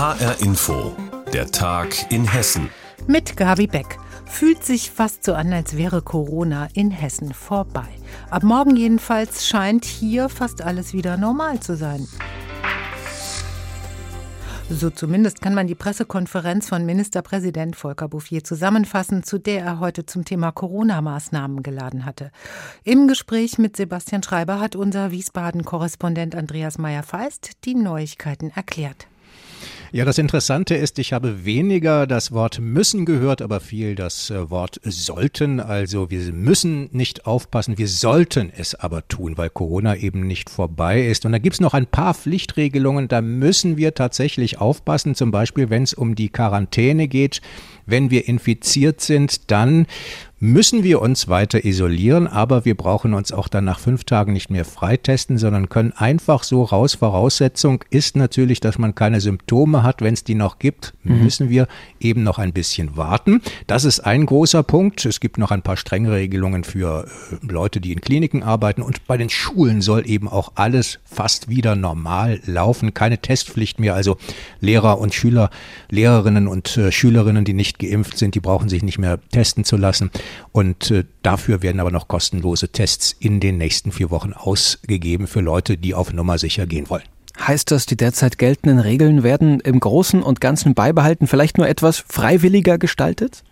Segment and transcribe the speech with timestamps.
[0.00, 0.96] HR Info,
[1.30, 2.70] der Tag in Hessen.
[3.06, 3.98] Mit Gabi Beck.
[4.24, 7.86] Fühlt sich fast so an, als wäre Corona in Hessen vorbei.
[8.30, 12.08] Ab morgen jedenfalls scheint hier fast alles wieder normal zu sein.
[14.70, 20.06] So zumindest kann man die Pressekonferenz von Ministerpräsident Volker Bouffier zusammenfassen, zu der er heute
[20.06, 22.30] zum Thema Corona-Maßnahmen geladen hatte.
[22.84, 29.06] Im Gespräch mit Sebastian Schreiber hat unser Wiesbaden-Korrespondent Andreas Meyer-Feist die Neuigkeiten erklärt.
[29.92, 34.48] Ja, das Interessante ist, ich habe weniger das Wort müssen gehört, aber viel das äh,
[34.48, 35.58] Wort sollten.
[35.58, 41.04] Also wir müssen nicht aufpassen, wir sollten es aber tun, weil Corona eben nicht vorbei
[41.04, 41.26] ist.
[41.26, 45.70] Und da gibt es noch ein paar Pflichtregelungen, da müssen wir tatsächlich aufpassen, zum Beispiel
[45.70, 47.40] wenn es um die Quarantäne geht.
[47.84, 49.86] Wenn wir infiziert sind, dann
[50.42, 54.48] müssen wir uns weiter isolieren, aber wir brauchen uns auch dann nach fünf Tagen nicht
[54.48, 56.94] mehr freitesten, sondern können einfach so raus.
[56.94, 60.00] Voraussetzung ist natürlich, dass man keine Symptome hat.
[60.00, 61.22] Wenn es die noch gibt, mhm.
[61.22, 61.68] müssen wir
[62.00, 63.42] eben noch ein bisschen warten.
[63.66, 65.04] Das ist ein großer Punkt.
[65.04, 69.06] Es gibt noch ein paar strenge Regelungen für äh, Leute, die in Kliniken arbeiten und
[69.06, 72.94] bei den Schulen soll eben auch alles fast wieder normal laufen.
[72.94, 73.94] Keine Testpflicht mehr.
[73.94, 74.16] Also
[74.60, 75.50] Lehrer und Schüler,
[75.90, 79.76] Lehrerinnen und äh, Schülerinnen, die nicht geimpft sind, die brauchen sich nicht mehr testen zu
[79.76, 80.10] lassen.
[80.52, 85.40] Und äh, dafür werden aber noch kostenlose Tests in den nächsten vier Wochen ausgegeben für
[85.40, 87.04] Leute, die auf Nummer sicher gehen wollen.
[87.38, 91.98] Heißt das, die derzeit geltenden Regeln werden im Großen und Ganzen beibehalten, vielleicht nur etwas
[91.98, 93.44] freiwilliger gestaltet?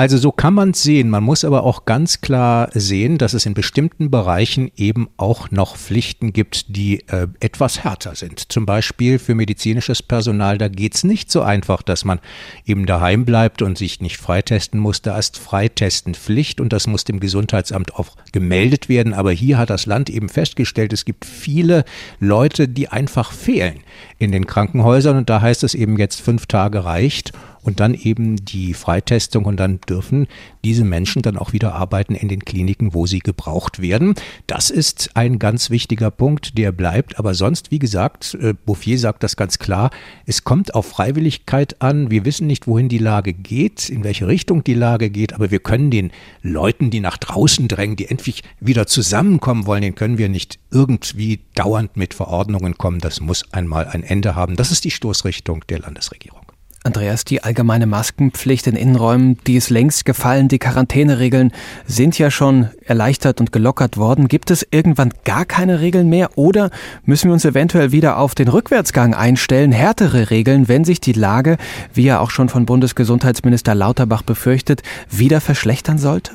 [0.00, 1.10] Also so kann man es sehen.
[1.10, 5.76] Man muss aber auch ganz klar sehen, dass es in bestimmten Bereichen eben auch noch
[5.76, 8.50] Pflichten gibt, die äh, etwas härter sind.
[8.50, 12.18] Zum Beispiel für medizinisches Personal, da geht es nicht so einfach, dass man
[12.64, 15.02] eben daheim bleibt und sich nicht freitesten muss.
[15.02, 19.12] Da ist Freitesten Pflicht und das muss dem Gesundheitsamt auch gemeldet werden.
[19.12, 21.84] Aber hier hat das Land eben festgestellt, es gibt viele
[22.20, 23.80] Leute, die einfach fehlen
[24.16, 27.32] in den Krankenhäusern und da heißt es eben jetzt fünf Tage reicht
[27.62, 30.26] und dann eben die Freitestung und dann dürfen
[30.64, 34.14] diese Menschen dann auch wieder arbeiten in den Kliniken, wo sie gebraucht werden.
[34.46, 37.18] Das ist ein ganz wichtiger Punkt, der bleibt.
[37.18, 39.90] Aber sonst, wie gesagt, äh, Bouffier sagt das ganz klar,
[40.26, 42.10] es kommt auf Freiwilligkeit an.
[42.10, 45.60] Wir wissen nicht, wohin die Lage geht, in welche Richtung die Lage geht, aber wir
[45.60, 46.10] können den
[46.42, 51.40] Leuten, die nach draußen drängen, die endlich wieder zusammenkommen wollen, den können wir nicht irgendwie
[51.54, 53.00] dauernd mit Verordnungen kommen.
[53.00, 54.56] Das muss einmal ein Ende haben.
[54.56, 56.49] Das ist die Stoßrichtung der Landesregierung.
[56.82, 60.48] Andreas, die allgemeine Maskenpflicht in Innenräumen, die ist längst gefallen.
[60.48, 61.52] Die Quarantäneregeln
[61.86, 64.28] sind ja schon erleichtert und gelockert worden.
[64.28, 66.70] Gibt es irgendwann gar keine Regeln mehr oder
[67.04, 71.58] müssen wir uns eventuell wieder auf den Rückwärtsgang einstellen, härtere Regeln, wenn sich die Lage,
[71.92, 76.32] wie ja auch schon von Bundesgesundheitsminister Lauterbach befürchtet, wieder verschlechtern sollte?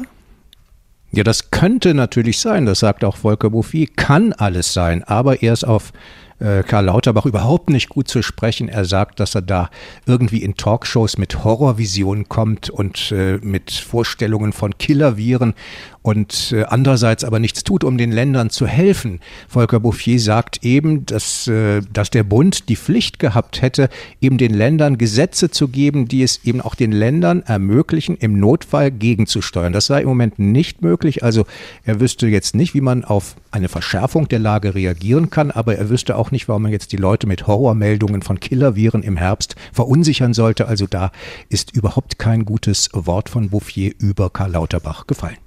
[1.12, 5.66] Ja, das könnte natürlich sein, das sagt auch Volker Bouffier, kann alles sein, aber erst
[5.66, 5.92] auf
[6.40, 8.68] äh, Karl Lauterbach überhaupt nicht gut zu sprechen.
[8.68, 9.70] Er sagt, dass er da
[10.06, 15.54] irgendwie in Talkshows mit Horrorvisionen kommt und äh, mit Vorstellungen von Killerviren
[16.02, 19.22] und äh, andererseits aber nichts tut, um den Ländern zu helfen.
[19.48, 21.50] Volker Bouffier sagt eben, dass,
[21.92, 23.90] dass der Bund die Pflicht gehabt hätte,
[24.22, 28.92] eben den Ländern Gesetze zu geben, die es eben auch den Ländern ermöglichen, im Notfall
[28.92, 29.74] gegenzusteuern.
[29.74, 31.24] Das sei im Moment nicht möglich.
[31.24, 31.46] Also
[31.84, 35.90] er wüsste jetzt nicht, wie man auf eine Verschärfung der Lage reagieren kann, aber er
[35.90, 40.34] wüsste auch nicht, warum man jetzt die Leute mit Horrormeldungen von Killerviren im Herbst verunsichern
[40.34, 40.68] sollte.
[40.68, 41.12] Also da
[41.50, 45.38] ist überhaupt kein gutes Wort von Bouffier über Karl Lauterbach gefallen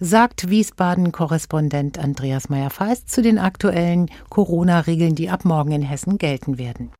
[0.00, 6.90] sagt Wiesbaden-Korrespondent Andreas Meyer-Feist zu den aktuellen Corona-Regeln, die ab morgen in Hessen gelten werden.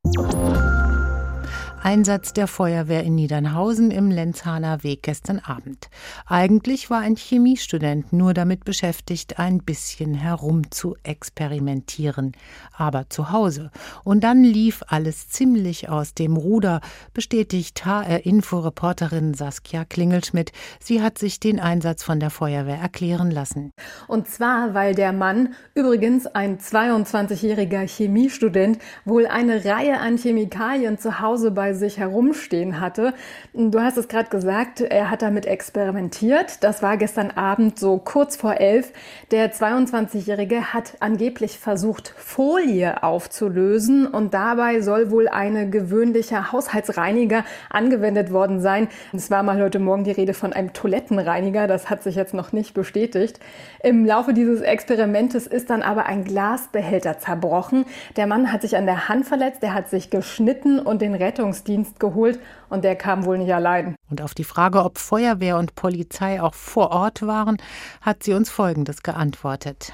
[1.84, 5.90] Einsatz der Feuerwehr in Niedernhausen im Lenzhaner Weg gestern Abend.
[6.24, 12.32] Eigentlich war ein Chemiestudent nur damit beschäftigt, ein bisschen herum zu experimentieren,
[12.74, 13.70] aber zu Hause.
[14.02, 16.80] Und dann lief alles ziemlich aus dem Ruder,
[17.12, 20.52] bestätigt HR-Info-Reporterin Saskia Klingelschmidt.
[20.80, 23.72] Sie hat sich den Einsatz von der Feuerwehr erklären lassen.
[24.08, 31.20] Und zwar, weil der Mann, übrigens ein 22-jähriger Chemiestudent, wohl eine Reihe an Chemikalien zu
[31.20, 33.14] Hause bei sich herumstehen hatte.
[33.52, 36.62] Du hast es gerade gesagt, er hat damit experimentiert.
[36.62, 38.92] Das war gestern Abend so kurz vor elf.
[39.30, 48.32] Der 22-Jährige hat angeblich versucht, Folie aufzulösen und dabei soll wohl eine gewöhnliche Haushaltsreiniger angewendet
[48.32, 48.88] worden sein.
[49.12, 51.66] Es war mal heute Morgen die Rede von einem Toilettenreiniger.
[51.66, 53.40] Das hat sich jetzt noch nicht bestätigt.
[53.82, 57.84] Im Laufe dieses Experimentes ist dann aber ein Glasbehälter zerbrochen.
[58.16, 61.63] Der Mann hat sich an der Hand verletzt, er hat sich geschnitten und den Rettungs
[61.64, 62.38] Rettungsdienst geholt
[62.68, 63.96] und der kam wohl nicht allein.
[64.10, 67.56] Und auf die Frage, ob Feuerwehr und Polizei auch vor Ort waren,
[68.00, 69.92] hat sie uns Folgendes geantwortet.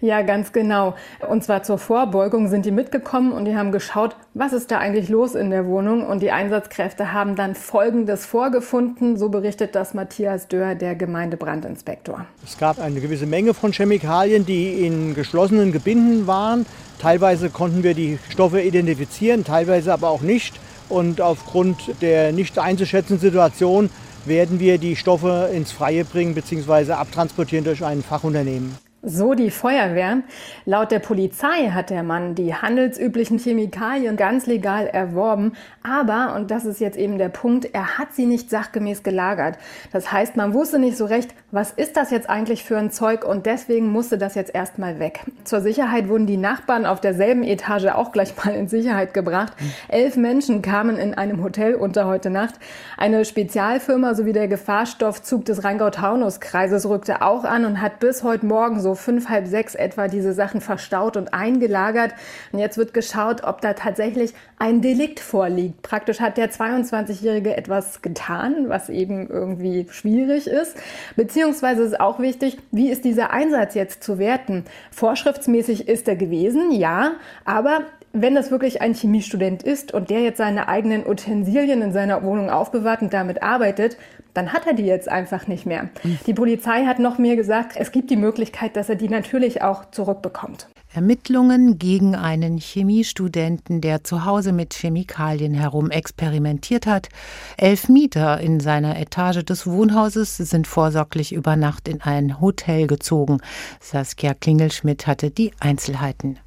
[0.00, 0.96] Ja, ganz genau.
[1.28, 5.08] Und zwar zur Vorbeugung sind die mitgekommen und die haben geschaut, was ist da eigentlich
[5.08, 6.04] los in der Wohnung.
[6.04, 9.16] Und die Einsatzkräfte haben dann Folgendes vorgefunden.
[9.16, 12.24] So berichtet das Matthias Dörr, der Gemeindebrandinspektor.
[12.44, 16.66] Es gab eine gewisse Menge von Chemikalien, die in geschlossenen Gebinden waren.
[16.98, 20.58] Teilweise konnten wir die Stoffe identifizieren, teilweise aber auch nicht.
[20.90, 23.88] Und aufgrund der nicht einzuschätzenden Situation
[24.26, 26.92] werden wir die Stoffe ins Freie bringen bzw.
[26.92, 28.76] abtransportieren durch ein Fachunternehmen.
[29.02, 30.18] So die Feuerwehr.
[30.66, 35.52] Laut der Polizei hat der Mann die handelsüblichen Chemikalien ganz legal erworben,
[35.82, 39.56] aber, und das ist jetzt eben der Punkt, er hat sie nicht sachgemäß gelagert.
[39.90, 43.24] Das heißt, man wusste nicht so recht, was ist das jetzt eigentlich für ein Zeug
[43.24, 45.20] und deswegen musste das jetzt erstmal weg.
[45.42, 49.52] Zur Sicherheit wurden die Nachbarn auf derselben Etage auch gleich mal in Sicherheit gebracht.
[49.88, 52.54] Elf Menschen kamen in einem Hotel unter heute Nacht.
[52.96, 58.80] Eine Spezialfirma sowie der Gefahrstoffzug des Rheingau-Taunus-Kreises rückte auch an und hat bis heute Morgen
[58.80, 62.14] so fünf, halb sechs etwa diese Sachen verstaut und eingelagert.
[62.52, 65.82] Und jetzt wird geschaut, ob da tatsächlich ein Delikt vorliegt.
[65.82, 70.76] Praktisch hat der 22-Jährige etwas getan, was eben irgendwie schwierig ist.
[71.16, 74.64] Beziehungsweise ist auch wichtig, wie ist dieser Einsatz jetzt zu werten?
[74.90, 77.12] Vorschriftsmäßig ist er gewesen, ja,
[77.44, 77.80] aber
[78.12, 82.50] wenn das wirklich ein Chemiestudent ist und der jetzt seine eigenen Utensilien in seiner Wohnung
[82.50, 83.96] aufbewahrt und damit arbeitet,
[84.34, 85.88] dann hat er die jetzt einfach nicht mehr.
[86.26, 89.90] Die Polizei hat noch mehr gesagt, es gibt die Möglichkeit, dass er die natürlich auch
[89.90, 90.68] zurückbekommt.
[90.92, 97.08] Ermittlungen gegen einen Chemiestudenten, der zu Hause mit Chemikalien herum experimentiert hat.
[97.56, 103.38] Elf Mieter in seiner Etage des Wohnhauses sind vorsorglich über Nacht in ein Hotel gezogen.
[103.80, 106.40] Saskia Klingelschmidt hatte die Einzelheiten.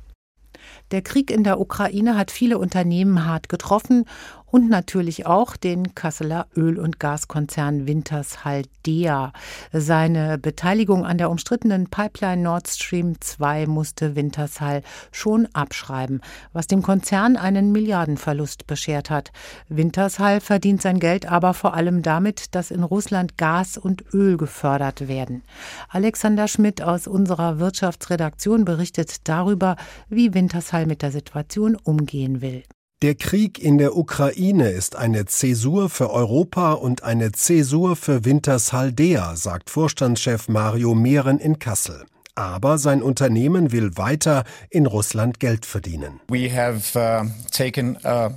[0.91, 4.05] Der Krieg in der Ukraine hat viele Unternehmen hart getroffen
[4.53, 9.31] und natürlich auch den Kasseler Öl- und Gaskonzern Wintershall-Dea.
[9.71, 16.21] Seine Beteiligung an der umstrittenen Pipeline Nord Stream 2 musste Wintershall schon abschreiben,
[16.51, 19.31] was dem Konzern einen Milliardenverlust beschert hat.
[19.69, 25.07] Wintershall verdient sein Geld aber vor allem damit, dass in Russland Gas und Öl gefördert
[25.07, 25.41] werden.
[25.89, 29.77] Alexander Schmidt aus unserer Wirtschaftsredaktion berichtet darüber,
[30.09, 32.61] wie Wintershall mit der Situation umgehen will.
[33.03, 39.35] Der Krieg in der Ukraine ist eine Zäsur für Europa und eine Zäsur für Wintershaldea,
[39.35, 42.05] sagt Vorstandschef Mario Mehren in Kassel.
[42.35, 46.21] Aber sein Unternehmen will weiter in Russland Geld verdienen.
[46.29, 48.29] We have uh, taken a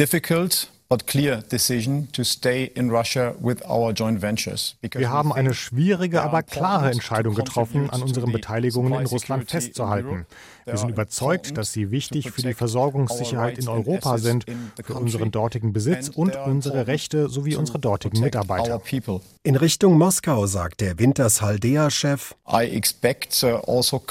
[0.00, 0.70] difficult
[4.94, 10.26] wir haben eine schwierige, aber klare Entscheidung getroffen, an unseren Beteiligungen in Russland festzuhalten.
[10.64, 14.44] Wir sind überzeugt, dass sie wichtig für die Versorgungssicherheit in Europa sind,
[14.82, 18.80] für unseren dortigen Besitz und unsere Rechte sowie unsere dortigen Mitarbeiter.
[19.44, 24.02] In Richtung Moskau sagt der Winters-Haldea-Chef, uh, also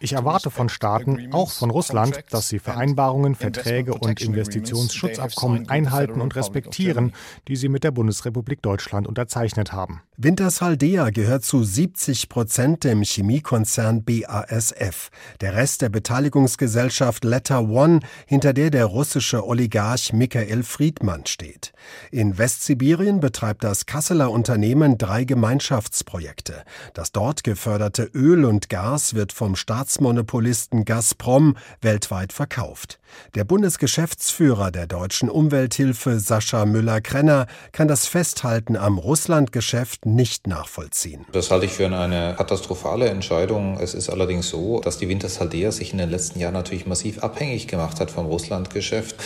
[0.00, 6.34] ich erwarte von Staaten, auch von Russland, dass sie Vereinbarungen, Verträge und Investitionsschutzabkommen einhalten und
[6.36, 7.12] respektieren,
[7.48, 10.02] die sie mit der Bundesrepublik Deutschland unterzeichnet haben.
[10.16, 15.10] Wintershaldea gehört zu 70 Prozent dem Chemiekonzern BASF.
[15.40, 21.72] Der Rest der Beteiligungsgesellschaft Letter One, hinter der der russische Oligarch Michael Friedmann steht.
[22.10, 26.62] In Westsibirien betreibt das Kasseler Unternehmen drei Gemeinschaftsprojekte.
[26.94, 33.00] Das dort geförderte Öl und Gas wird vom Staatsmonopolisten Gazprom weltweit verkauft.
[33.34, 41.26] Der Bundesgeschäftsführer der deutschen Umwelthilfe Sascha Müller-Krenner kann das Festhalten am Russlandgeschäft nicht nachvollziehen.
[41.32, 43.78] Das halte ich für eine katastrophale Entscheidung.
[43.80, 47.68] Es ist allerdings so, dass die Wintershaldea sich in den letzten Jahren natürlich massiv abhängig
[47.68, 49.16] gemacht hat vom Russlandgeschäft.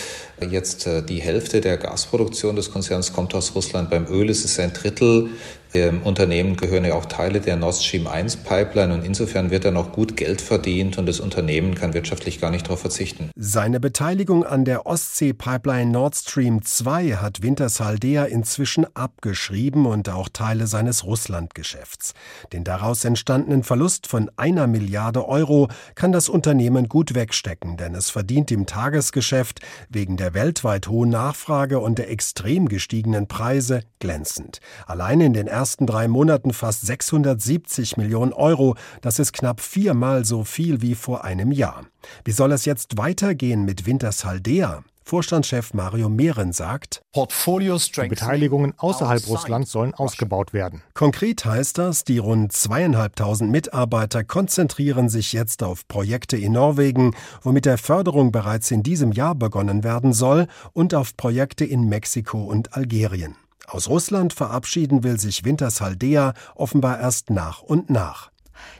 [0.49, 3.89] Jetzt äh, die Hälfte der Gasproduktion des Konzerns kommt aus Russland.
[3.89, 5.29] Beim Öl ist es ein Drittel.
[5.73, 9.71] Dem Unternehmen gehören ja auch Teile der Nord Stream 1 Pipeline und insofern wird da
[9.71, 13.31] noch gut Geld verdient und das Unternehmen kann wirtschaftlich gar nicht darauf verzichten.
[13.35, 20.67] Seine Beteiligung an der Ostsee-Pipeline Nord Stream 2 hat Wintershaldea inzwischen abgeschrieben und auch Teile
[20.67, 22.13] seines Russlandgeschäfts.
[22.53, 28.09] Den daraus entstandenen Verlust von einer Milliarde Euro kann das Unternehmen gut wegstecken, denn es
[28.09, 29.59] verdient im Tagesgeschäft
[29.89, 34.59] wegen der weltweit hohen Nachfrage und der extrem gestiegenen Preise glänzend.
[34.85, 38.75] Allein in den ersten drei Monaten fast 670 Millionen Euro.
[39.01, 41.87] Das ist knapp viermal so viel wie vor einem Jahr.
[42.23, 44.83] Wie soll es jetzt weitergehen mit Wintershaldea?
[45.03, 50.83] Vorstandschef Mario Mehren sagt, die Beteiligungen außerhalb Russlands sollen ausgebaut werden.
[50.93, 57.51] Konkret heißt das, die rund zweieinhalbtausend Mitarbeiter konzentrieren sich jetzt auf Projekte in Norwegen, wo
[57.51, 62.43] mit der Förderung bereits in diesem Jahr begonnen werden soll, und auf Projekte in Mexiko
[62.43, 63.37] und Algerien.
[63.69, 68.31] Aus Russland verabschieden will sich Wintershaldea offenbar erst nach und nach.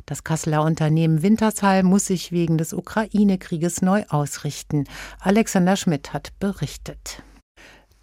[0.05, 4.85] Das Kasseler Unternehmen Wintershall muss sich wegen des Ukraine-Krieges neu ausrichten.
[5.19, 7.21] Alexander Schmidt hat berichtet.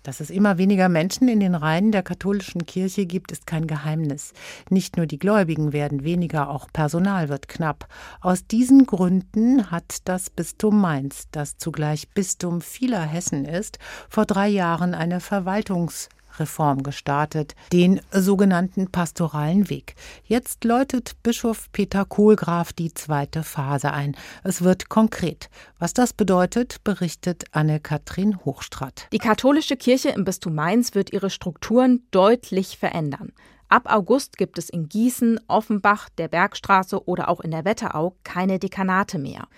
[0.03, 4.35] Dass es immer weniger Menschen in den Reihen der katholischen Kirche gibt, ist kein Geheimnis.
[4.69, 7.88] Nicht nur die Gläubigen werden weniger, auch Personal wird knapp.
[8.21, 13.79] Aus diesen Gründen hat das Bistum Mainz, das zugleich Bistum vieler Hessen ist,
[14.11, 19.95] vor drei Jahren eine Verwaltungs Reform gestartet, den sogenannten pastoralen Weg.
[20.25, 24.17] Jetzt läutet Bischof Peter Kohlgraf die zweite Phase ein.
[24.43, 25.49] Es wird konkret.
[25.79, 29.09] Was das bedeutet, berichtet Anne-Kathrin Hochstrat.
[29.12, 33.33] Die katholische Kirche im Bistum Mainz wird ihre Strukturen deutlich verändern.
[33.69, 38.59] Ab August gibt es in Gießen, Offenbach, der Bergstraße oder auch in der Wetterau keine
[38.59, 39.49] Dekanate mehr.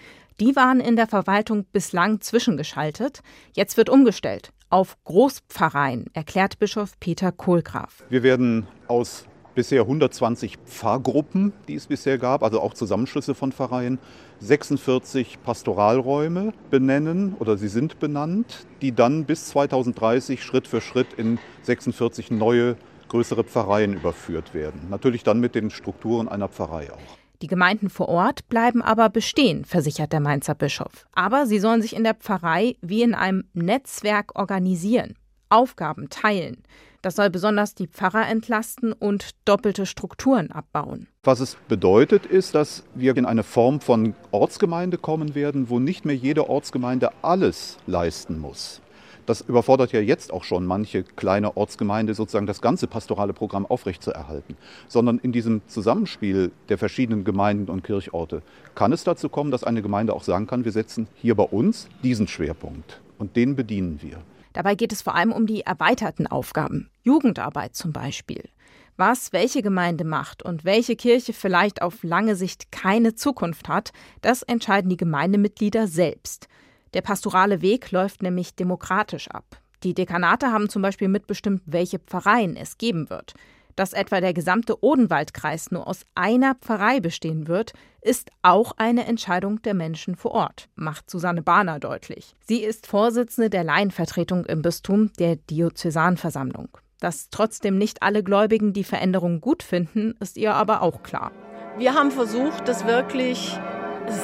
[0.41, 3.23] Die waren in der Verwaltung bislang zwischengeschaltet.
[3.55, 8.05] Jetzt wird umgestellt auf Großpfarreien, erklärt Bischof Peter Kohlgraf.
[8.09, 13.99] Wir werden aus bisher 120 Pfarrgruppen, die es bisher gab, also auch Zusammenschlüsse von Pfarreien,
[14.41, 21.39] 46 Pastoralräume benennen oder sie sind benannt, die dann bis 2030 Schritt für Schritt in
[21.63, 22.77] 46 neue
[23.09, 24.89] größere Pfarreien überführt werden.
[24.91, 27.26] Natürlich dann mit den Strukturen einer Pfarrei auch.
[27.43, 31.07] Die Gemeinden vor Ort bleiben aber bestehen, versichert der Mainzer Bischof.
[31.13, 35.15] Aber sie sollen sich in der Pfarrei wie in einem Netzwerk organisieren,
[35.51, 36.63] Aufgaben teilen.
[37.03, 41.07] Das soll besonders die Pfarrer entlasten und doppelte Strukturen abbauen.
[41.23, 46.05] Was es bedeutet, ist, dass wir in eine Form von Ortsgemeinde kommen werden, wo nicht
[46.05, 48.81] mehr jede Ortsgemeinde alles leisten muss.
[49.27, 54.57] Das überfordert ja jetzt auch schon manche kleine Ortsgemeinde, sozusagen das ganze pastorale Programm aufrechtzuerhalten.
[54.87, 58.43] Sondern in diesem Zusammenspiel der verschiedenen Gemeinden und Kirchorte
[58.77, 61.89] kann es dazu kommen, dass eine Gemeinde auch sagen kann, wir setzen hier bei uns
[62.05, 64.19] diesen Schwerpunkt und den bedienen wir.
[64.53, 66.89] Dabei geht es vor allem um die erweiterten Aufgaben.
[67.03, 68.49] Jugendarbeit zum Beispiel.
[68.97, 73.93] Was welche Gemeinde macht und welche Kirche vielleicht auf lange Sicht keine Zukunft hat,
[74.23, 76.49] das entscheiden die Gemeindemitglieder selbst.
[76.97, 79.61] Der pastorale Weg läuft nämlich demokratisch ab.
[79.83, 83.35] Die Dekanate haben zum Beispiel mitbestimmt, welche Pfarreien es geben wird.
[83.75, 89.61] Dass etwa der gesamte Odenwaldkreis nur aus einer Pfarrei bestehen wird, ist auch eine Entscheidung
[89.61, 92.35] der Menschen vor Ort, macht Susanne Bahner deutlich.
[92.49, 96.79] Sie ist Vorsitzende der Laienvertretung im Bistum der Diözesanversammlung.
[97.01, 101.31] Dass trotzdem nicht alle Gläubigen die Veränderung gut finden, ist ihr aber auch klar.
[101.77, 103.61] Wir haben versucht, das wirklich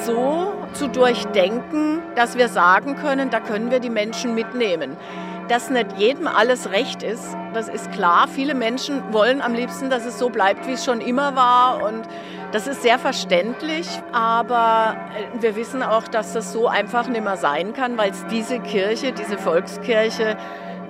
[0.05, 4.97] so zu durchdenken, dass wir sagen können, da können wir die Menschen mitnehmen.
[5.49, 8.27] Dass nicht jedem alles recht ist, das ist klar.
[8.27, 11.83] Viele Menschen wollen am liebsten, dass es so bleibt, wie es schon immer war.
[11.83, 12.07] Und
[12.53, 13.87] das ist sehr verständlich.
[14.13, 18.25] Aber äh, wir wissen auch, dass das so einfach nicht mehr sein kann, weil es
[18.27, 20.37] diese Kirche, diese Volkskirche,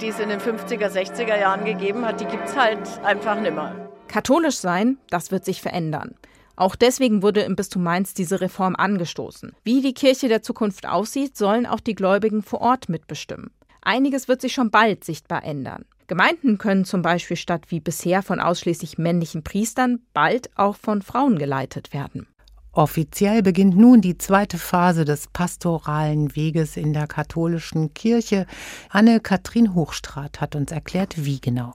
[0.02, 3.56] die es in den 50er, 60er Jahren gegeben hat, die gibt es halt einfach nicht
[3.56, 3.76] mehr.
[4.08, 6.16] Katholisch sein, das wird sich verändern.
[6.56, 9.54] Auch deswegen wurde im Bistum Mainz diese Reform angestoßen.
[9.64, 13.52] Wie die Kirche der Zukunft aussieht, sollen auch die Gläubigen vor Ort mitbestimmen.
[13.82, 15.86] Einiges wird sich schon bald sichtbar ändern.
[16.08, 21.40] Gemeinden können zum Beispiel statt wie bisher von ausschließlich männlichen Priestern bald auch von Frauen
[21.40, 22.28] geleitet werden.
[22.72, 28.48] Offiziell beginnt nun die zweite Phase des pastoralen Weges in der katholischen Kirche.
[28.90, 31.74] Anne-Kathrin Hochstrat hat uns erklärt, wie genau.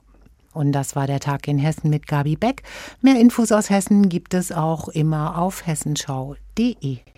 [0.53, 2.63] Und das war der Tag in Hessen mit Gabi Beck.
[3.01, 6.99] Mehr Infos aus Hessen gibt es auch immer auf hessenschau.de.